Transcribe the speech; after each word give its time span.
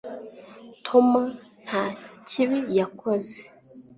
tom 0.85 1.07
nta 1.63 1.83
kibi 2.27 2.59
yakoze 2.79 3.37